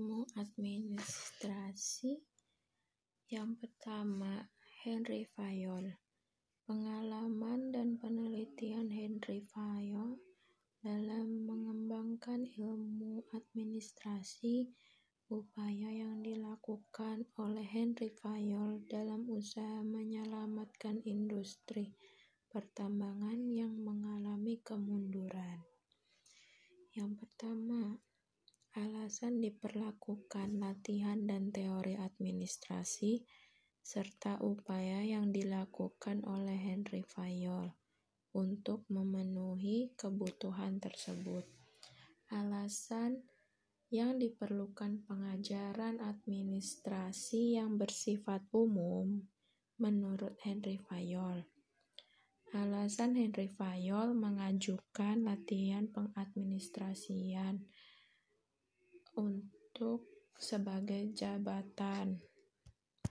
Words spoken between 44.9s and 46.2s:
pengajaran